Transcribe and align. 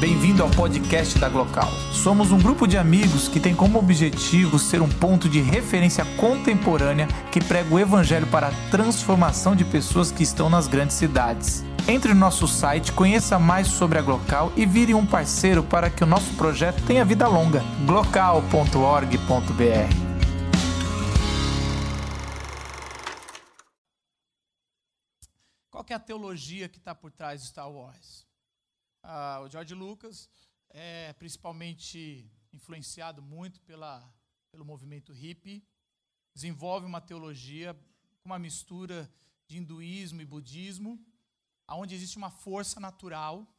Bem-vindo 0.00 0.44
ao 0.44 0.50
podcast 0.50 1.18
da 1.18 1.28
Glocal. 1.28 1.68
Somos 1.92 2.30
um 2.30 2.38
grupo 2.38 2.68
de 2.68 2.78
amigos 2.78 3.26
que 3.26 3.40
tem 3.40 3.52
como 3.52 3.80
objetivo 3.80 4.56
ser 4.56 4.80
um 4.80 4.88
ponto 4.88 5.28
de 5.28 5.40
referência 5.40 6.04
contemporânea 6.16 7.08
que 7.32 7.42
prega 7.42 7.74
o 7.74 7.80
evangelho 7.80 8.28
para 8.28 8.46
a 8.46 8.70
transformação 8.70 9.56
de 9.56 9.64
pessoas 9.64 10.12
que 10.12 10.22
estão 10.22 10.48
nas 10.48 10.68
grandes 10.68 10.94
cidades. 10.94 11.64
Entre 11.88 12.14
no 12.14 12.20
nosso 12.20 12.46
site, 12.46 12.92
conheça 12.92 13.40
mais 13.40 13.66
sobre 13.66 13.98
a 13.98 14.02
Glocal 14.02 14.52
e 14.56 14.64
vire 14.64 14.94
um 14.94 15.04
parceiro 15.04 15.64
para 15.64 15.90
que 15.90 16.04
o 16.04 16.06
nosso 16.06 16.32
projeto 16.34 16.80
tenha 16.86 17.04
vida 17.04 17.26
longa. 17.26 17.64
glocal.org.br 17.84 19.18
Qual 25.68 25.84
é 25.88 25.94
a 25.94 25.98
teologia 25.98 26.68
que 26.68 26.78
está 26.78 26.94
por 26.94 27.10
trás 27.10 27.42
de 27.42 27.48
Star 27.48 27.68
Wars? 27.68 28.27
Ah, 29.10 29.40
o 29.40 29.48
George 29.48 29.74
Lucas 29.74 30.28
é 30.68 31.14
principalmente 31.14 32.30
influenciado 32.52 33.22
muito 33.22 33.58
pela, 33.62 34.06
pelo 34.50 34.66
movimento 34.66 35.14
hippie, 35.14 35.66
desenvolve 36.34 36.84
uma 36.84 37.00
teologia 37.00 37.72
com 38.20 38.28
uma 38.28 38.38
mistura 38.38 39.10
de 39.46 39.56
hinduísmo 39.56 40.20
e 40.20 40.26
budismo, 40.26 41.02
onde 41.70 41.94
existe 41.94 42.18
uma 42.18 42.30
força 42.30 42.78
natural, 42.78 43.50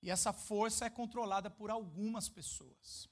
e 0.00 0.08
essa 0.08 0.32
força 0.32 0.86
é 0.86 0.90
controlada 0.90 1.50
por 1.50 1.68
algumas 1.68 2.28
pessoas. 2.28 3.08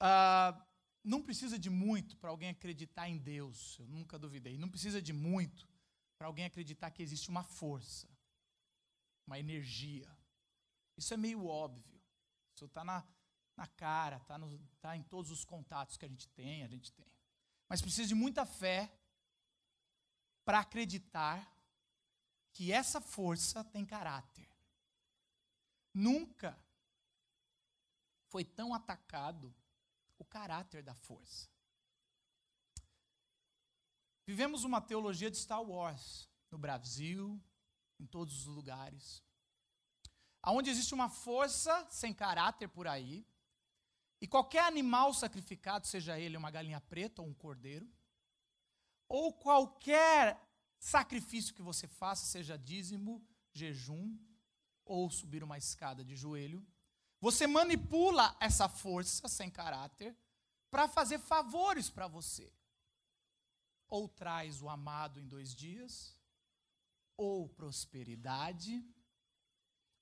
Ah, 0.00 0.58
não 1.04 1.20
precisa 1.20 1.58
de 1.58 1.68
muito 1.68 2.16
para 2.16 2.30
alguém 2.30 2.48
acreditar 2.48 3.10
em 3.10 3.18
Deus, 3.18 3.76
eu 3.78 3.86
nunca 3.86 4.18
duvidei. 4.18 4.56
Não 4.56 4.70
precisa 4.70 5.02
de 5.02 5.12
muito 5.12 5.68
para 6.16 6.28
alguém 6.28 6.46
acreditar 6.46 6.90
que 6.90 7.02
existe 7.02 7.28
uma 7.28 7.44
força 7.44 8.15
uma 9.26 9.38
energia. 9.38 10.10
Isso 10.96 11.12
é 11.12 11.16
meio 11.16 11.46
óbvio. 11.46 12.00
Isso 12.54 12.64
está 12.64 12.84
na, 12.84 13.04
na 13.56 13.66
cara, 13.66 14.16
está 14.16 14.38
tá 14.80 14.96
em 14.96 15.02
todos 15.02 15.30
os 15.30 15.44
contatos 15.44 15.96
que 15.96 16.04
a 16.04 16.08
gente 16.08 16.28
tem, 16.28 16.62
a 16.62 16.68
gente 16.68 16.92
tem. 16.92 17.06
Mas 17.68 17.82
precisa 17.82 18.08
de 18.08 18.14
muita 18.14 18.46
fé 18.46 18.92
para 20.44 20.60
acreditar 20.60 21.52
que 22.52 22.72
essa 22.72 23.00
força 23.00 23.64
tem 23.64 23.84
caráter. 23.84 24.48
Nunca 25.92 26.58
foi 28.28 28.44
tão 28.44 28.72
atacado 28.72 29.54
o 30.18 30.24
caráter 30.24 30.82
da 30.82 30.94
força. 30.94 31.50
Vivemos 34.26 34.64
uma 34.64 34.80
teologia 34.80 35.30
de 35.30 35.36
Star 35.36 35.62
Wars 35.62 36.28
no 36.50 36.58
Brasil, 36.58 37.40
em 37.98 38.06
todos 38.06 38.36
os 38.38 38.46
lugares. 38.46 39.22
Aonde 40.42 40.70
existe 40.70 40.94
uma 40.94 41.08
força 41.08 41.86
sem 41.90 42.12
caráter 42.12 42.68
por 42.68 42.86
aí, 42.86 43.26
e 44.20 44.26
qualquer 44.26 44.64
animal 44.64 45.12
sacrificado, 45.12 45.86
seja 45.86 46.18
ele 46.18 46.36
uma 46.36 46.50
galinha 46.50 46.80
preta 46.80 47.20
ou 47.20 47.28
um 47.28 47.34
cordeiro, 47.34 47.88
ou 49.08 49.32
qualquer 49.32 50.40
sacrifício 50.78 51.54
que 51.54 51.62
você 51.62 51.86
faça, 51.86 52.26
seja 52.26 52.56
dízimo, 52.56 53.24
jejum 53.52 54.16
ou 54.84 55.10
subir 55.10 55.42
uma 55.42 55.58
escada 55.58 56.04
de 56.04 56.16
joelho, 56.16 56.64
você 57.20 57.46
manipula 57.46 58.36
essa 58.40 58.68
força 58.68 59.28
sem 59.28 59.50
caráter 59.50 60.16
para 60.70 60.86
fazer 60.88 61.18
favores 61.18 61.90
para 61.90 62.06
você. 62.06 62.52
Ou 63.88 64.08
traz 64.08 64.62
o 64.62 64.68
amado 64.68 65.18
em 65.18 65.26
dois 65.26 65.54
dias, 65.54 66.16
ou 67.16 67.48
prosperidade, 67.48 68.84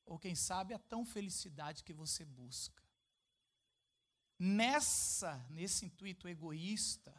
ou 0.04 0.18
quem 0.18 0.34
sabe 0.34 0.74
a 0.74 0.78
tão 0.78 1.04
felicidade 1.04 1.84
que 1.84 1.92
você 1.92 2.24
busca. 2.24 2.82
Nessa, 4.38 5.46
nesse 5.50 5.86
intuito 5.86 6.28
egoísta, 6.28 7.14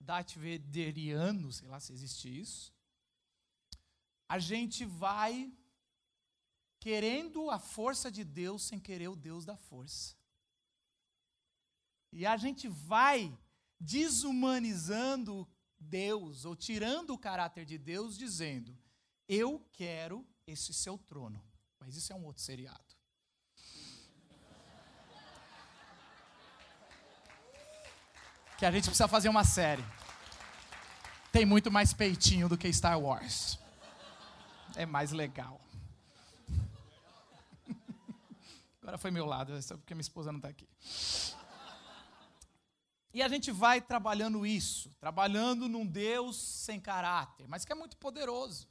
Darth 0.00 0.34
Vaderiano, 0.34 1.52
sei 1.52 1.68
lá 1.68 1.78
se 1.78 1.92
existe 1.92 2.40
isso, 2.40 2.74
a 4.28 4.38
gente 4.38 4.84
vai 4.84 5.52
querendo 6.80 7.50
a 7.50 7.58
força 7.58 8.10
de 8.10 8.24
Deus 8.24 8.62
sem 8.62 8.78
querer 8.78 9.08
o 9.08 9.16
Deus 9.16 9.44
da 9.44 9.56
força. 9.56 10.16
E 12.12 12.24
a 12.24 12.36
gente 12.36 12.66
vai 12.68 13.36
desumanizando 13.78 15.46
Deus, 15.78 16.44
ou 16.44 16.56
tirando 16.56 17.10
o 17.10 17.18
caráter 17.18 17.64
de 17.64 17.76
Deus, 17.76 18.16
dizendo: 18.16 18.76
eu 19.28 19.64
quero 19.72 20.26
esse 20.46 20.72
seu 20.72 20.96
trono. 20.98 21.42
Mas 21.78 21.96
isso 21.96 22.12
é 22.12 22.16
um 22.16 22.24
outro 22.24 22.42
seriado. 22.42 22.80
Que 28.58 28.64
a 28.64 28.70
gente 28.70 28.84
precisa 28.84 29.06
fazer 29.06 29.28
uma 29.28 29.44
série. 29.44 29.84
Tem 31.30 31.44
muito 31.44 31.70
mais 31.70 31.92
peitinho 31.92 32.48
do 32.48 32.56
que 32.56 32.72
Star 32.72 32.98
Wars. 32.98 33.58
É 34.74 34.86
mais 34.86 35.12
legal. 35.12 35.60
Agora 38.80 38.98
foi 38.98 39.10
meu 39.10 39.26
lado, 39.26 39.52
é 39.52 39.60
só 39.60 39.76
porque 39.76 39.94
minha 39.94 40.00
esposa 40.00 40.30
não 40.30 40.38
está 40.38 40.48
aqui. 40.48 40.68
E 43.12 43.22
a 43.22 43.28
gente 43.28 43.50
vai 43.50 43.80
trabalhando 43.80 44.46
isso, 44.46 44.94
trabalhando 45.00 45.68
num 45.68 45.86
Deus 45.86 46.36
sem 46.36 46.78
caráter, 46.78 47.48
mas 47.48 47.64
que 47.64 47.72
é 47.72 47.74
muito 47.74 47.96
poderoso. 47.96 48.68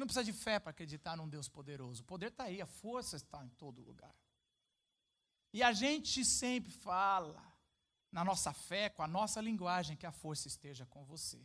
Não 0.00 0.06
precisa 0.06 0.24
de 0.24 0.32
fé 0.32 0.58
para 0.58 0.70
acreditar 0.70 1.14
num 1.14 1.28
Deus 1.28 1.46
poderoso. 1.46 2.02
O 2.02 2.06
poder 2.06 2.28
está 2.28 2.44
aí, 2.44 2.58
a 2.62 2.66
força 2.66 3.16
está 3.16 3.44
em 3.44 3.50
todo 3.50 3.82
lugar. 3.82 4.14
E 5.52 5.62
a 5.62 5.74
gente 5.74 6.24
sempre 6.24 6.72
fala, 6.72 7.38
na 8.10 8.24
nossa 8.24 8.50
fé, 8.50 8.88
com 8.88 9.02
a 9.02 9.06
nossa 9.06 9.42
linguagem, 9.42 9.98
que 9.98 10.06
a 10.06 10.10
força 10.10 10.48
esteja 10.48 10.86
com 10.86 11.04
você. 11.04 11.38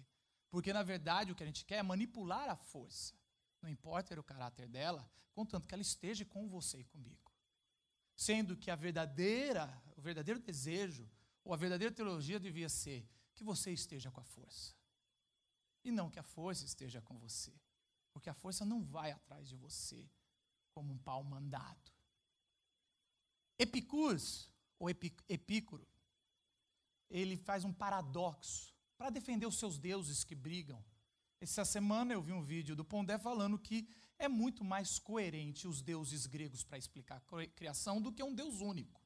Porque, 0.49 0.71
na 0.71 0.83
verdade, 0.83 1.33
o 1.33 1.35
que 1.35 1.43
a 1.43 1.45
gente 1.45 1.65
quer 1.65 1.79
é 1.79 1.83
manipular 1.83 2.49
a 2.49 2.55
força. 2.55 3.13
Não 3.61 3.69
importa 3.69 4.17
o 4.17 4.23
caráter 4.23 4.69
dela, 4.69 5.05
contanto 5.33 5.67
que 5.67 5.73
ela 5.75 5.81
esteja 5.81 6.23
com 6.23 6.47
você 6.47 6.79
e 6.79 6.85
comigo. 6.85 7.29
Sendo 8.15 8.55
que 8.55 8.71
a 8.71 8.75
verdadeira, 8.77 9.67
o 9.97 10.01
verdadeiro 10.01 10.39
desejo, 10.39 11.11
ou 11.43 11.53
a 11.53 11.57
verdadeira 11.57 11.93
teologia 11.93 12.39
devia 12.39 12.69
ser 12.69 13.05
que 13.33 13.43
você 13.43 13.73
esteja 13.73 14.09
com 14.09 14.21
a 14.21 14.23
força. 14.23 14.73
E 15.83 15.91
não 15.91 16.09
que 16.09 16.19
a 16.19 16.23
força 16.23 16.63
esteja 16.63 17.01
com 17.01 17.19
você. 17.19 17.51
Porque 18.15 18.29
a 18.29 18.33
força 18.33 18.63
não 18.63 18.81
vai 18.81 19.11
atrás 19.11 19.49
de 19.49 19.57
você 19.57 20.09
como 20.71 20.93
um 20.93 20.97
pau 20.97 21.21
mandado. 21.21 21.91
Epicurus, 23.59 24.49
ou 24.79 24.89
Epícoro, 24.89 25.85
ele 27.09 27.35
faz 27.35 27.65
um 27.65 27.73
paradoxo 27.73 28.73
para 28.97 29.09
defender 29.09 29.45
os 29.45 29.59
seus 29.59 29.77
deuses 29.77 30.23
que 30.23 30.33
brigam. 30.33 30.81
Essa 31.41 31.65
semana 31.65 32.13
eu 32.13 32.21
vi 32.21 32.31
um 32.31 32.41
vídeo 32.41 32.73
do 32.73 32.85
Pondé 32.85 33.19
falando 33.19 33.59
que 33.59 33.85
é 34.17 34.29
muito 34.29 34.63
mais 34.63 34.97
coerente 34.97 35.67
os 35.67 35.81
deuses 35.81 36.25
gregos 36.25 36.63
para 36.63 36.77
explicar 36.77 37.17
a 37.17 37.47
criação 37.47 38.01
do 38.01 38.13
que 38.13 38.23
um 38.23 38.33
deus 38.33 38.61
único. 38.61 39.01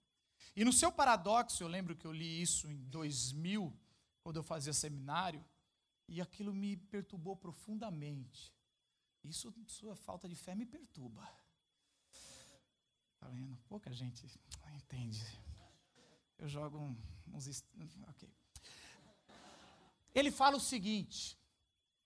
E 0.55 0.63
no 0.63 0.71
seu 0.71 0.91
paradoxo, 0.91 1.63
eu 1.63 1.67
lembro 1.67 1.95
que 1.95 2.05
eu 2.05 2.11
li 2.11 2.39
isso 2.39 2.69
em 2.69 2.77
2000, 2.83 3.75
quando 4.21 4.35
eu 4.35 4.43
fazia 4.43 4.71
seminário, 4.71 5.43
e 6.07 6.21
aquilo 6.21 6.53
me 6.53 6.77
perturbou 6.77 7.35
profundamente. 7.35 8.53
Isso, 9.23 9.53
sua 9.67 9.95
falta 9.95 10.27
de 10.27 10.35
fé 10.35 10.55
me 10.55 10.65
perturba. 10.65 11.27
Tá 13.19 13.27
vendo? 13.27 13.57
Pouca 13.67 13.91
gente 13.91 14.25
entende. 14.75 15.21
Eu 16.37 16.47
jogo 16.47 16.77
uns. 16.77 17.61
Ok. 18.07 18.29
Ele 20.15 20.31
fala 20.31 20.55
o 20.55 20.61
seguinte: 20.61 21.37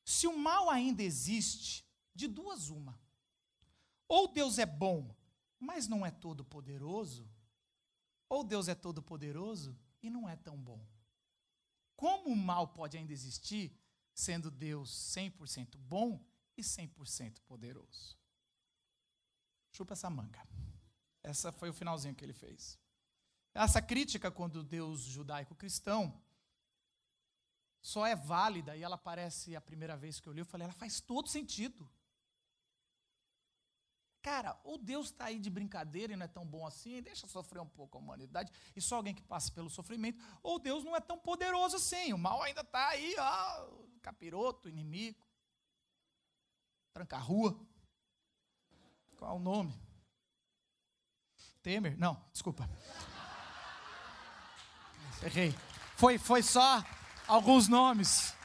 se 0.04 0.28
o 0.28 0.38
mal 0.38 0.70
ainda 0.70 1.04
existe, 1.04 1.86
de 2.14 2.28
duas 2.28 2.70
uma. 2.70 3.00
Ou 4.08 4.28
Deus 4.28 4.58
é 4.58 4.66
bom, 4.66 5.16
mas 5.60 5.88
não 5.88 6.06
é 6.06 6.12
todo 6.12 6.44
poderoso, 6.44 7.30
ou 8.28 8.44
Deus 8.44 8.68
é 8.68 8.76
todo 8.76 9.02
poderoso 9.02 9.78
e 10.02 10.10
não 10.10 10.28
é 10.28 10.36
tão 10.36 10.58
bom. 10.58 10.86
Como 11.96 12.30
o 12.30 12.36
mal 12.36 12.68
pode 12.68 12.98
ainda 12.98 13.14
existir, 13.14 13.72
sendo 14.14 14.52
Deus 14.52 14.92
100% 15.16 15.78
bom 15.78 16.24
e 16.58 16.62
100% 16.62 17.42
poderoso. 17.42 18.18
Chupa 19.72 19.94
essa 19.94 20.10
manga. 20.10 20.46
Essa 21.22 21.52
foi 21.52 21.70
o 21.70 21.74
finalzinho 21.74 22.16
que 22.16 22.24
ele 22.24 22.34
fez. 22.34 22.80
Essa 23.54 23.82
crítica 23.82 24.32
quando 24.32 24.64
Deus 24.64 25.02
judaico-cristão 25.02 26.22
só 27.82 28.06
é 28.06 28.16
válida 28.16 28.76
e 28.76 28.84
ela 28.84 28.96
aparece 28.96 29.56
a 29.56 29.62
primeira 29.62 29.96
vez 29.96 30.20
que 30.20 30.28
eu 30.28 30.34
li, 30.34 30.40
eu 30.40 30.46
falei, 30.46 30.66
ela 30.66 30.74
faz 30.74 31.02
todo 31.02 31.28
sentido. 31.30 31.90
Cara, 34.22 34.58
ou 34.64 34.78
Deus 34.78 35.08
está 35.08 35.26
aí 35.26 35.38
de 35.38 35.50
brincadeira 35.50 36.14
e 36.14 36.16
não 36.16 36.24
é 36.24 36.30
tão 36.30 36.46
bom 36.46 36.66
assim, 36.66 37.02
deixa 37.02 37.28
sofrer 37.28 37.62
um 37.62 37.68
pouco 37.68 37.98
a 37.98 38.02
humanidade, 38.02 38.52
e 38.74 38.80
só 38.80 38.96
alguém 38.96 39.14
que 39.14 39.22
passa 39.22 39.52
pelo 39.52 39.70
sofrimento, 39.70 40.24
ou 40.42 40.58
Deus 40.58 40.82
não 40.86 40.96
é 40.96 41.02
tão 41.02 41.20
poderoso 41.20 41.76
assim, 41.76 42.14
o 42.14 42.18
mal 42.18 42.42
ainda 42.42 42.62
está 42.62 42.88
aí, 42.88 43.16
ó, 43.20 43.68
capiroto, 44.02 44.70
inimigo. 44.70 45.20
Tranca-rua. 46.94 47.60
Qual 49.18 49.38
o 49.38 49.40
nome? 49.40 49.74
Temer? 51.62 51.98
Não, 51.98 52.24
desculpa. 52.32 52.70
Errei. 55.24 55.56
Foi, 55.96 56.18
foi 56.18 56.44
só 56.44 56.84
alguns 57.28 57.68
nomes. 57.68 58.36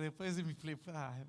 Depois 0.00 0.38
eu 0.38 0.44
me 0.44 0.54
falei, 0.54 0.78
ah, 0.88 1.18
é 1.18 1.24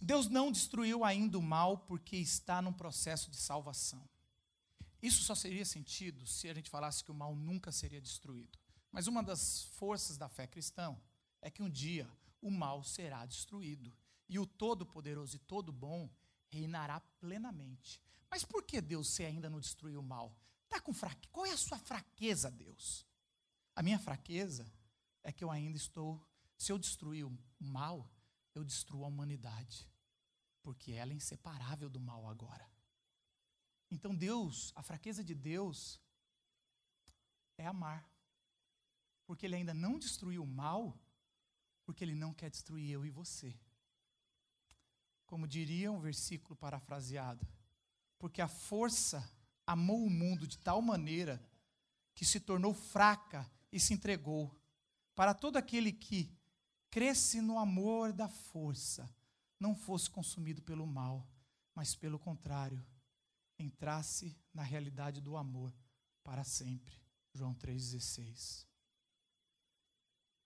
Deus 0.00 0.28
não 0.28 0.50
destruiu 0.50 1.04
ainda 1.04 1.38
o 1.38 1.42
mal 1.42 1.78
porque 1.78 2.16
está 2.16 2.62
num 2.62 2.72
processo 2.72 3.30
de 3.30 3.36
salvação. 3.36 4.08
Isso 5.00 5.22
só 5.22 5.34
seria 5.34 5.64
sentido 5.64 6.26
se 6.26 6.48
a 6.48 6.54
gente 6.54 6.70
falasse 6.70 7.04
que 7.04 7.10
o 7.10 7.14
mal 7.14 7.34
nunca 7.34 7.70
seria 7.70 8.00
destruído. 8.00 8.58
Mas 8.90 9.06
uma 9.06 9.22
das 9.22 9.64
forças 9.64 10.16
da 10.16 10.28
fé 10.28 10.46
cristã 10.46 10.96
é 11.40 11.50
que 11.50 11.62
um 11.62 11.70
dia 11.70 12.10
o 12.40 12.50
mal 12.50 12.82
será 12.82 13.24
destruído 13.26 13.92
e 14.28 14.38
o 14.38 14.46
Todo-Poderoso 14.46 15.36
e 15.36 15.40
Todo-Bom 15.40 16.10
reinará 16.48 17.00
plenamente. 17.20 18.00
Mas 18.30 18.44
por 18.44 18.62
que 18.62 18.80
Deus 18.80 19.08
se 19.08 19.24
ainda 19.24 19.48
não 19.48 19.60
destruiu 19.60 20.00
o 20.00 20.02
mal? 20.02 20.36
Tá 20.68 20.80
com 20.80 20.92
fraque... 20.92 21.28
Qual 21.28 21.46
é 21.46 21.52
a 21.52 21.56
sua 21.56 21.78
fraqueza, 21.78 22.50
Deus? 22.50 23.06
A 23.74 23.82
minha 23.82 23.98
fraqueza 23.98 24.70
é 25.22 25.32
que 25.32 25.42
eu 25.42 25.50
ainda 25.50 25.76
estou. 25.76 26.22
Se 26.56 26.72
eu 26.72 26.78
destruir 26.78 27.24
o 27.24 27.38
mal, 27.58 28.10
eu 28.54 28.64
destruo 28.64 29.04
a 29.04 29.08
humanidade, 29.08 29.88
porque 30.62 30.92
ela 30.92 31.12
é 31.12 31.14
inseparável 31.14 31.88
do 31.88 32.00
mal 32.00 32.28
agora. 32.28 32.68
Então 33.90 34.14
Deus, 34.14 34.72
a 34.76 34.82
fraqueza 34.82 35.24
de 35.24 35.34
Deus 35.34 36.00
é 37.56 37.66
amar. 37.66 38.08
Porque 39.26 39.46
ele 39.46 39.56
ainda 39.56 39.74
não 39.74 39.98
destruiu 39.98 40.42
o 40.42 40.46
mal, 40.46 40.98
porque 41.84 42.04
ele 42.04 42.14
não 42.14 42.32
quer 42.32 42.50
destruir 42.50 42.90
eu 42.90 43.04
e 43.04 43.10
você. 43.10 43.54
Como 45.26 45.46
diria 45.46 45.92
um 45.92 46.00
versículo 46.00 46.56
parafraseado, 46.56 47.46
porque 48.18 48.40
a 48.40 48.48
força 48.48 49.28
amou 49.66 50.04
o 50.04 50.10
mundo 50.10 50.46
de 50.46 50.58
tal 50.58 50.80
maneira 50.80 51.42
que 52.14 52.24
se 52.24 52.40
tornou 52.40 52.72
fraca 52.72 53.50
e 53.70 53.78
se 53.78 53.92
entregou 53.92 54.58
para 55.14 55.34
todo 55.34 55.56
aquele 55.56 55.92
que 55.92 56.34
cresce 56.90 57.40
no 57.40 57.58
amor 57.58 58.12
da 58.12 58.28
força, 58.28 59.08
não 59.60 59.74
fosse 59.74 60.08
consumido 60.08 60.62
pelo 60.62 60.86
mal, 60.86 61.28
mas 61.74 61.94
pelo 61.94 62.18
contrário, 62.18 62.84
entrasse 63.58 64.36
na 64.52 64.62
realidade 64.62 65.20
do 65.20 65.36
amor 65.36 65.74
para 66.22 66.44
sempre. 66.44 66.94
João 67.32 67.54
3,16. 67.54 68.66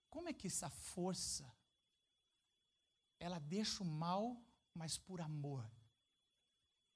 Como 0.09 0.29
é 0.29 0.33
que 0.33 0.47
essa 0.47 0.69
força 0.69 1.51
ela 3.19 3.39
deixa 3.39 3.83
o 3.83 3.85
mal, 3.85 4.41
mas 4.73 4.97
por 4.97 5.21
amor? 5.21 5.69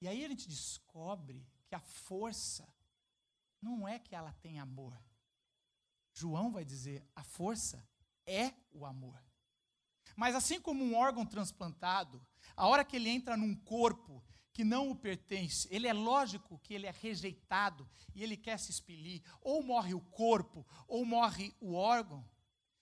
E 0.00 0.06
aí 0.06 0.24
a 0.24 0.28
gente 0.28 0.48
descobre 0.48 1.46
que 1.66 1.74
a 1.74 1.80
força 1.80 2.66
não 3.60 3.88
é 3.88 3.98
que 3.98 4.14
ela 4.14 4.32
tem 4.34 4.58
amor. 4.58 4.96
João 6.12 6.52
vai 6.52 6.64
dizer: 6.64 7.04
a 7.14 7.22
força 7.22 7.86
é 8.26 8.54
o 8.70 8.86
amor. 8.86 9.20
Mas 10.16 10.34
assim 10.34 10.60
como 10.60 10.82
um 10.84 10.96
órgão 10.96 11.24
transplantado, 11.26 12.24
a 12.56 12.66
hora 12.66 12.84
que 12.84 12.96
ele 12.96 13.08
entra 13.08 13.36
num 13.36 13.54
corpo 13.54 14.24
que 14.58 14.64
não 14.64 14.90
o 14.90 14.96
pertence, 14.96 15.68
ele 15.70 15.86
é 15.86 15.92
lógico 15.92 16.58
que 16.64 16.74
ele 16.74 16.84
é 16.84 16.90
rejeitado 16.90 17.88
e 18.12 18.24
ele 18.24 18.36
quer 18.36 18.58
se 18.58 18.72
expelir, 18.72 19.22
ou 19.40 19.62
morre 19.62 19.94
o 19.94 20.00
corpo, 20.00 20.66
ou 20.88 21.04
morre 21.04 21.54
o 21.60 21.74
órgão, 21.74 22.28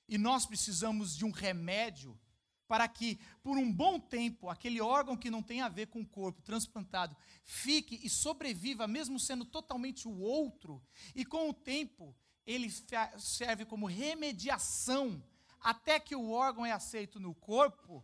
e 0.08 0.17
nós 0.17 0.46
precisamos 0.46 1.14
de 1.14 1.23
um 1.26 1.31
remédio 1.31 2.19
para 2.67 2.88
que, 2.88 3.20
por 3.43 3.58
um 3.58 3.70
bom 3.70 4.00
tempo, 4.00 4.49
aquele 4.49 4.81
órgão 4.81 5.19
que 5.19 5.31
não 5.31 5.43
tem 5.43 5.61
a 5.61 5.69
ver 5.69 5.88
com 5.88 6.00
o 6.00 6.06
corpo 6.06 6.40
transplantado 6.40 7.14
fique 7.44 8.00
e 8.02 8.08
sobreviva, 8.08 8.88
mesmo 8.88 9.20
sendo 9.20 9.44
totalmente 9.44 10.08
o 10.08 10.19
outro, 10.19 10.82
e 11.14 11.26
com 11.26 11.50
o 11.50 11.52
tempo 11.52 12.17
ele 12.46 12.70
serve 13.19 13.67
como 13.67 13.84
remediação. 13.84 15.22
Até 15.61 16.00
que 16.00 16.17
o 16.17 16.31
órgão 16.31 16.64
é 16.64 16.72
aceito 16.72 17.20
no 17.20 17.34
corpo, 17.34 18.02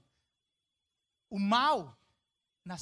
o 1.30 1.38
mal 1.38 1.98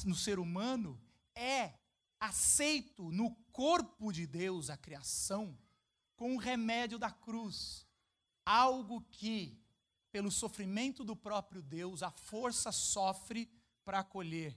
no 0.05 0.15
ser 0.15 0.39
humano 0.39 0.99
é 1.35 1.73
aceito 2.19 3.11
no 3.11 3.33
corpo 3.51 4.11
de 4.11 4.27
Deus, 4.27 4.69
a 4.69 4.77
criação, 4.77 5.57
com 6.15 6.35
o 6.35 6.39
remédio 6.39 6.99
da 6.99 7.09
cruz. 7.09 7.87
Algo 8.45 9.01
que, 9.11 9.59
pelo 10.11 10.31
sofrimento 10.31 11.03
do 11.03 11.15
próprio 11.15 11.61
Deus, 11.61 12.03
a 12.03 12.11
força 12.11 12.71
sofre 12.71 13.49
para 13.83 13.99
acolher. 13.99 14.55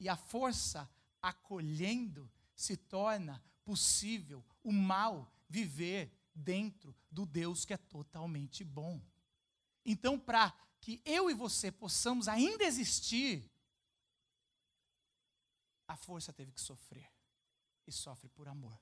E 0.00 0.08
a 0.08 0.16
força 0.16 0.90
acolhendo 1.22 2.30
se 2.54 2.76
torna 2.76 3.42
possível 3.64 4.44
o 4.62 4.72
mal 4.72 5.32
viver 5.48 6.12
dentro 6.34 6.94
do 7.10 7.26
Deus 7.26 7.64
que 7.64 7.74
é 7.74 7.76
totalmente 7.76 8.64
bom. 8.64 9.00
Então, 9.84 10.18
para 10.18 10.52
que 10.80 11.00
eu 11.04 11.30
e 11.30 11.34
você 11.34 11.70
possamos 11.70 12.28
ainda 12.28 12.64
existir, 12.64 13.50
a 15.88 15.96
força 15.96 16.32
teve 16.32 16.52
que 16.52 16.60
sofrer. 16.60 17.10
E 17.86 17.90
sofre 17.90 18.28
por 18.28 18.46
amor. 18.46 18.78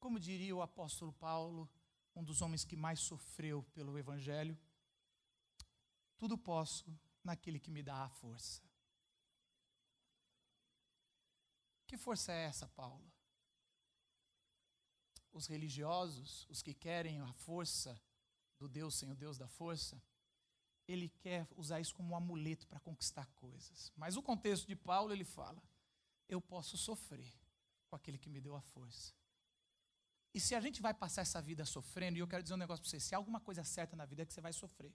Como 0.00 0.18
diria 0.18 0.56
o 0.56 0.62
apóstolo 0.62 1.12
Paulo, 1.12 1.70
um 2.16 2.24
dos 2.24 2.40
homens 2.40 2.64
que 2.64 2.74
mais 2.74 3.00
sofreu 3.00 3.62
pelo 3.74 3.98
Evangelho, 3.98 4.58
tudo 6.16 6.38
posso 6.38 6.86
naquele 7.22 7.60
que 7.60 7.70
me 7.70 7.82
dá 7.82 8.04
a 8.04 8.08
força. 8.08 8.62
Que 11.86 11.98
força 11.98 12.32
é 12.32 12.44
essa, 12.44 12.66
Paulo? 12.68 13.12
Os 15.32 15.46
religiosos, 15.46 16.46
os 16.48 16.62
que 16.62 16.72
querem 16.72 17.20
a 17.20 17.32
força 17.34 18.00
do 18.58 18.68
Deus 18.68 18.94
sem 18.94 19.10
o 19.10 19.14
Deus 19.14 19.36
da 19.36 19.48
força, 19.48 20.02
ele 20.86 21.08
quer 21.08 21.46
usar 21.56 21.80
isso 21.80 21.94
como 21.94 22.10
um 22.10 22.16
amuleto 22.16 22.66
para 22.66 22.80
conquistar 22.80 23.26
coisas. 23.34 23.92
Mas 23.96 24.16
o 24.16 24.22
contexto 24.22 24.66
de 24.66 24.76
Paulo, 24.76 25.12
ele 25.12 25.24
fala: 25.24 25.62
eu 26.28 26.40
posso 26.40 26.76
sofrer 26.76 27.32
com 27.88 27.96
aquele 27.96 28.18
que 28.18 28.28
me 28.28 28.40
deu 28.40 28.54
a 28.54 28.60
força. 28.60 29.12
E 30.32 30.40
se 30.40 30.54
a 30.54 30.60
gente 30.60 30.82
vai 30.82 30.92
passar 30.92 31.22
essa 31.22 31.40
vida 31.40 31.64
sofrendo, 31.64 32.16
e 32.18 32.20
eu 32.20 32.26
quero 32.26 32.42
dizer 32.42 32.54
um 32.54 32.58
negócio 32.58 32.82
para 32.82 32.90
você: 32.90 33.00
se 33.00 33.14
há 33.14 33.18
alguma 33.18 33.40
coisa 33.40 33.64
certa 33.64 33.96
na 33.96 34.04
vida 34.04 34.22
é 34.22 34.26
que 34.26 34.32
você 34.32 34.40
vai 34.40 34.52
sofrer. 34.52 34.94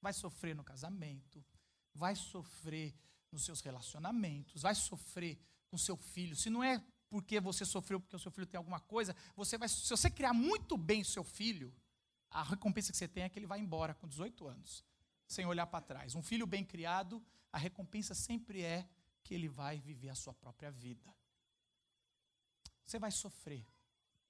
Vai 0.00 0.12
sofrer 0.12 0.54
no 0.54 0.64
casamento, 0.64 1.44
vai 1.92 2.14
sofrer 2.14 2.94
nos 3.30 3.44
seus 3.44 3.60
relacionamentos, 3.60 4.62
vai 4.62 4.74
sofrer 4.74 5.38
com 5.68 5.76
seu 5.76 5.96
filho. 5.96 6.34
Se 6.34 6.48
não 6.48 6.64
é 6.64 6.82
porque 7.08 7.40
você 7.40 7.64
sofreu 7.64 8.00
porque 8.00 8.16
o 8.16 8.18
seu 8.18 8.30
filho 8.30 8.46
tem 8.46 8.56
alguma 8.56 8.80
coisa, 8.80 9.14
você 9.36 9.58
vai, 9.58 9.68
se 9.68 9.90
você 9.90 10.08
criar 10.08 10.32
muito 10.32 10.76
bem 10.78 11.02
seu 11.04 11.24
filho, 11.24 11.74
a 12.30 12.42
recompensa 12.42 12.92
que 12.92 12.98
você 12.98 13.08
tem 13.08 13.24
é 13.24 13.28
que 13.28 13.38
ele 13.38 13.46
vai 13.46 13.58
embora 13.58 13.94
com 13.94 14.06
18 14.06 14.46
anos 14.46 14.84
sem 15.30 15.46
olhar 15.46 15.66
para 15.68 15.80
trás. 15.80 16.16
Um 16.16 16.22
filho 16.22 16.44
bem 16.44 16.64
criado, 16.64 17.24
a 17.52 17.56
recompensa 17.56 18.16
sempre 18.16 18.64
é 18.64 18.90
que 19.22 19.32
ele 19.32 19.48
vai 19.48 19.80
viver 19.80 20.08
a 20.08 20.14
sua 20.16 20.34
própria 20.34 20.72
vida. 20.72 21.08
Você 22.84 22.98
vai 22.98 23.12
sofrer. 23.12 23.64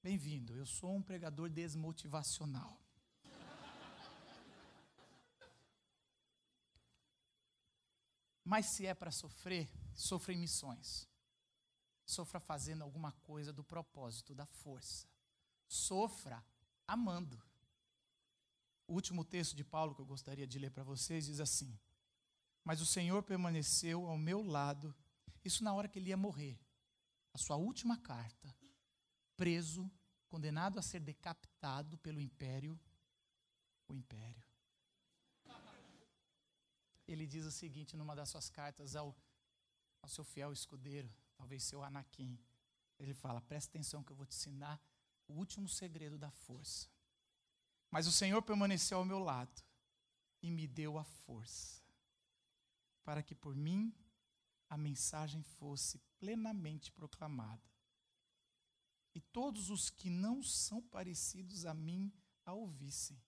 Bem-vindo, 0.03 0.55
eu 0.55 0.67
sou 0.67 0.95
um 0.95 1.03
pregador 1.03 1.49
desmotivacional. 1.49 2.79
Mas 8.45 8.67
se 8.67 8.87
é 8.87 8.93
para 8.93 9.11
sofrer, 9.11 9.71
sofra 9.95 10.35
em 10.35 10.39
missões. 10.39 11.09
Sofra 12.05 12.39
fazendo 12.39 12.83
alguma 12.83 13.13
coisa 13.13 13.55
do 13.55 13.65
propósito, 13.65 14.35
da 14.35 14.45
força. 14.45 15.09
Sofra 15.67 16.45
amando. 16.87 17.43
O 18.91 18.95
último 18.95 19.25
texto 19.25 19.55
de 19.55 19.63
Paulo 19.63 19.95
que 19.95 20.01
eu 20.01 20.05
gostaria 20.05 20.49
de 20.49 20.59
ler 20.59 20.73
para 20.73 20.83
vocês 20.83 21.27
diz 21.27 21.39
assim: 21.39 21.79
Mas 22.65 22.81
o 22.81 22.87
Senhor 22.87 23.23
permaneceu 23.23 24.09
ao 24.09 24.19
meu 24.19 24.43
lado, 24.43 24.93
isso 25.45 25.63
na 25.63 25.73
hora 25.73 25.87
que 25.87 26.01
ele 26.01 26.09
ia 26.09 26.17
morrer, 26.17 26.59
a 27.33 27.39
sua 27.39 27.55
última 27.55 27.97
carta, 27.97 28.53
preso, 29.37 29.89
condenado 30.29 30.77
a 30.77 30.83
ser 30.83 30.99
decapitado 30.99 31.97
pelo 31.99 32.21
império, 32.21 32.77
o 33.87 33.95
império. 33.95 34.43
Ele 37.07 37.29
diz 37.29 37.45
o 37.47 37.53
seguinte 37.53 37.97
numa 37.97 38.17
das 38.17 38.29
suas 38.29 38.51
cartas 38.51 38.97
ao, 38.97 39.17
ao 40.03 40.09
seu 40.09 40.25
fiel 40.25 40.53
escudeiro, 40.53 41.09
talvez 41.37 41.63
seu 41.63 41.85
Anakim. 41.85 42.37
Ele 42.99 43.15
fala: 43.15 43.41
presta 43.41 43.71
atenção 43.71 44.03
que 44.03 44.11
eu 44.11 44.17
vou 44.17 44.27
te 44.27 44.35
ensinar 44.35 44.83
o 45.29 45.35
último 45.35 45.69
segredo 45.69 46.19
da 46.19 46.33
força. 46.33 46.89
Mas 47.91 48.07
o 48.07 48.13
Senhor 48.13 48.41
permaneceu 48.43 48.99
ao 48.99 49.05
meu 49.05 49.19
lado 49.19 49.63
e 50.43 50.51
me 50.51 50.67
deu 50.67 50.97
a 50.99 51.05
força 51.05 51.81
para 53.11 53.23
que 53.23 53.35
por 53.35 53.57
mim 53.57 53.93
a 54.69 54.77
mensagem 54.77 55.43
fosse 55.43 55.99
plenamente 56.19 56.93
proclamada. 56.93 57.69
E 59.13 59.21
todos 59.21 59.69
os 59.69 59.91
que 59.91 60.09
não 60.09 60.43
são 60.43 60.81
parecidos 60.81 61.67
a 61.67 61.75
mim 61.75 62.13
a 62.45 62.53
ouvissem. 62.53 63.21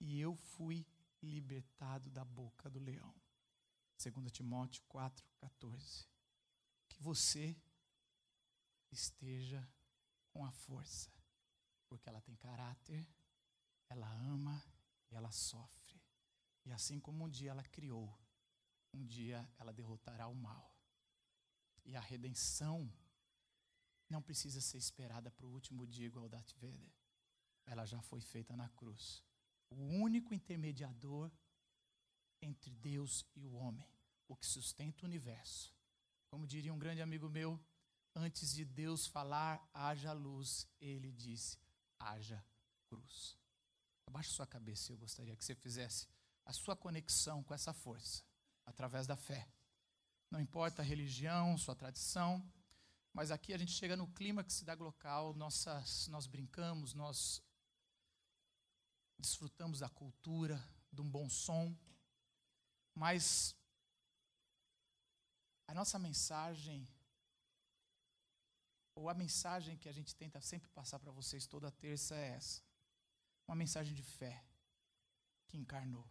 E 0.00 0.18
eu 0.18 0.34
fui 0.34 0.86
libertado 1.22 2.08
da 2.08 2.24
boca 2.24 2.70
do 2.70 2.78
leão. 2.78 3.14
2 4.02 4.32
Timóteo 4.32 4.82
4, 4.88 5.28
14. 5.36 6.08
Que 6.88 7.02
você 7.02 7.54
esteja 8.90 9.68
com 10.30 10.44
a 10.44 10.50
força, 10.50 11.10
porque 11.86 12.08
ela 12.08 12.22
tem 12.22 12.34
caráter, 12.36 13.06
ela 13.88 14.10
ama 14.12 14.62
e 15.10 15.14
ela 15.14 15.30
sofre. 15.30 16.00
E 16.64 16.72
assim 16.72 16.98
como 16.98 17.24
um 17.24 17.28
dia 17.28 17.50
ela 17.50 17.62
criou, 17.64 18.12
um 18.92 19.04
dia 19.04 19.48
ela 19.58 19.72
derrotará 19.72 20.26
o 20.26 20.34
mal. 20.34 20.74
E 21.84 21.94
a 21.94 22.00
redenção 22.00 22.92
não 24.08 24.22
precisa 24.22 24.60
ser 24.60 24.78
esperada 24.78 25.30
para 25.30 25.46
o 25.46 25.52
último 25.52 25.86
dia, 25.86 26.06
igual 26.06 26.28
Darth 26.28 26.52
Vader. 26.54 26.92
Ela 27.64 27.84
já 27.86 28.00
foi 28.02 28.20
feita 28.20 28.56
na 28.56 28.68
cruz. 28.70 29.22
O 29.70 29.76
único 29.76 30.34
intermediador 30.34 31.30
entre 32.40 32.70
Deus 32.70 33.24
e 33.34 33.46
o 33.46 33.54
homem, 33.54 33.88
o 34.28 34.36
que 34.36 34.46
sustenta 34.46 35.04
o 35.04 35.08
universo. 35.08 35.74
Como 36.28 36.46
diria 36.46 36.72
um 36.72 36.78
grande 36.78 37.02
amigo 37.02 37.28
meu, 37.28 37.60
antes 38.14 38.52
de 38.52 38.64
Deus 38.64 39.06
falar, 39.06 39.68
haja 39.72 40.12
luz, 40.12 40.68
ele 40.80 41.12
disse, 41.12 41.58
haja 41.98 42.44
cruz. 42.86 43.38
Abaixe 44.06 44.30
sua 44.30 44.46
cabeça, 44.46 44.92
eu 44.92 44.96
gostaria 44.96 45.36
que 45.36 45.44
você 45.44 45.54
fizesse 45.54 46.08
a 46.44 46.52
sua 46.52 46.76
conexão 46.76 47.42
com 47.42 47.52
essa 47.52 47.72
força, 47.72 48.24
através 48.64 49.06
da 49.06 49.16
fé. 49.16 49.48
Não 50.30 50.40
importa 50.40 50.82
a 50.82 50.84
religião, 50.84 51.58
sua 51.58 51.74
tradição, 51.74 52.44
mas 53.12 53.30
aqui 53.30 53.52
a 53.52 53.58
gente 53.58 53.72
chega 53.72 53.96
no 53.96 54.08
clímax 54.08 54.62
da 54.62 54.74
local, 54.74 55.34
nossas, 55.34 56.06
nós 56.08 56.26
brincamos, 56.26 56.94
nós 56.94 57.42
desfrutamos 59.18 59.80
da 59.80 59.88
cultura, 59.88 60.62
de 60.92 61.00
um 61.00 61.08
bom 61.08 61.28
som, 61.28 61.74
mas 62.94 63.56
a 65.66 65.74
nossa 65.74 65.98
mensagem, 65.98 66.86
ou 68.94 69.08
a 69.08 69.14
mensagem 69.14 69.76
que 69.76 69.88
a 69.88 69.92
gente 69.92 70.14
tenta 70.14 70.40
sempre 70.40 70.68
passar 70.70 70.98
para 70.98 71.10
vocês 71.10 71.46
toda 71.46 71.70
terça 71.70 72.14
é 72.14 72.28
essa: 72.28 72.62
uma 73.46 73.56
mensagem 73.56 73.94
de 73.94 74.02
fé 74.02 74.44
que 75.46 75.56
encarnou. 75.56 76.08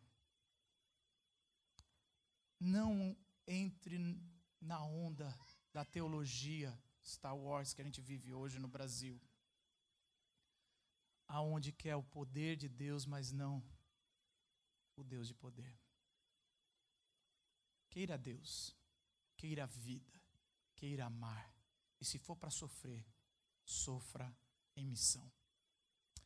Não 2.60 3.16
entre 3.46 3.98
na 4.62 4.84
onda 4.84 5.38
da 5.74 5.84
teologia 5.84 6.78
Star 7.04 7.38
Wars 7.38 7.74
que 7.74 7.82
a 7.82 7.86
gente 7.86 8.02
vive 8.02 8.34
hoje 8.34 8.58
no 8.60 8.68
Brasil. 8.68 9.22
Aonde 11.28 11.72
quer 11.72 11.96
o 11.96 12.04
poder 12.04 12.56
de 12.56 12.70
Deus, 12.70 13.06
mas 13.06 13.32
não 13.32 13.64
o 14.96 15.04
Deus 15.04 15.28
de 15.28 15.34
poder. 15.34 15.78
Queira 17.90 18.18
Deus, 18.18 18.76
queira 19.38 19.66
vida, 19.68 20.22
queira 20.76 21.06
amar. 21.06 21.54
E 22.00 22.06
se 22.06 22.18
for 22.18 22.36
para 22.36 22.50
sofrer, 22.50 23.06
sofra 23.64 24.36
em 24.76 24.86
missão. 24.86 25.32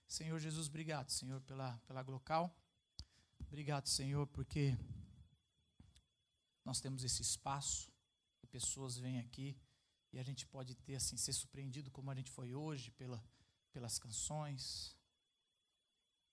Senhor 0.09 0.39
Jesus, 0.39 0.67
obrigado, 0.67 1.11
Senhor, 1.11 1.39
pela, 1.41 1.77
pela 1.85 2.01
Glocal. 2.01 2.51
Obrigado, 3.41 3.85
Senhor, 3.85 4.25
porque 4.25 4.75
nós 6.65 6.81
temos 6.81 7.03
esse 7.03 7.21
espaço 7.21 7.93
e 8.41 8.47
pessoas 8.47 8.97
vêm 8.97 9.19
aqui 9.19 9.55
e 10.11 10.17
a 10.17 10.23
gente 10.23 10.47
pode 10.47 10.73
ter 10.73 10.95
assim 10.95 11.15
ser 11.15 11.31
surpreendido 11.31 11.91
como 11.91 12.09
a 12.09 12.15
gente 12.15 12.31
foi 12.31 12.55
hoje 12.55 12.89
pela, 12.89 13.23
pelas 13.71 13.99
canções. 13.99 14.97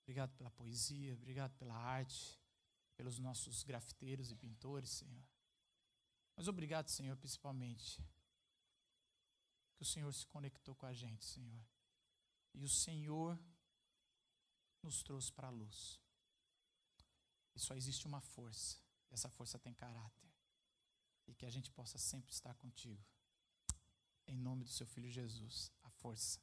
Obrigado 0.04 0.32
pela 0.38 0.50
poesia, 0.50 1.12
obrigado 1.12 1.54
pela 1.58 1.76
arte, 1.76 2.40
pelos 2.96 3.18
nossos 3.18 3.62
grafiteiros 3.62 4.30
e 4.30 4.36
pintores, 4.36 4.88
Senhor. 4.88 5.22
Mas 6.34 6.48
obrigado, 6.48 6.88
Senhor, 6.88 7.14
principalmente 7.18 8.02
que 9.74 9.82
o 9.82 9.86
Senhor 9.86 10.10
se 10.14 10.26
conectou 10.28 10.74
com 10.74 10.86
a 10.86 10.94
gente, 10.94 11.26
Senhor. 11.26 11.62
E 12.54 12.64
o 12.64 12.68
Senhor 12.70 13.38
nos 14.86 15.02
trouxe 15.02 15.32
para 15.32 15.48
a 15.48 15.50
luz. 15.50 16.00
E 17.54 17.58
só 17.58 17.74
existe 17.74 18.06
uma 18.06 18.20
força. 18.20 18.78
E 19.10 19.14
essa 19.14 19.28
força 19.28 19.58
tem 19.58 19.74
caráter. 19.74 20.30
E 21.26 21.34
que 21.34 21.44
a 21.44 21.50
gente 21.50 21.70
possa 21.72 21.98
sempre 21.98 22.32
estar 22.32 22.54
contigo. 22.54 23.04
Em 24.28 24.36
nome 24.36 24.62
do 24.64 24.70
seu 24.70 24.86
filho 24.86 25.10
Jesus, 25.10 25.72
a 25.82 25.90
força. 25.90 26.40